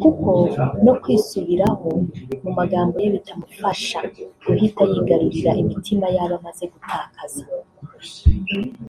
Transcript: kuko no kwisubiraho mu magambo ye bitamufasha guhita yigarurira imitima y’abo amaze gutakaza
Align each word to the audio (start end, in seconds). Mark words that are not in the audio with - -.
kuko 0.00 0.30
no 0.84 0.92
kwisubiraho 1.02 1.88
mu 2.42 2.50
magambo 2.58 2.94
ye 3.02 3.08
bitamufasha 3.14 3.98
guhita 4.44 4.82
yigarurira 4.90 5.50
imitima 5.62 6.06
y’abo 6.14 6.34
amaze 6.40 6.64
gutakaza 6.72 7.42